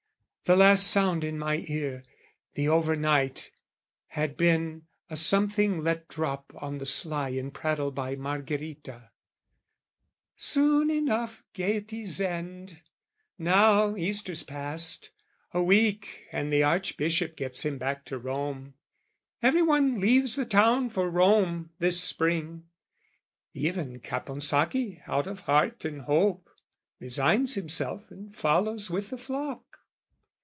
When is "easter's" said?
13.95-14.43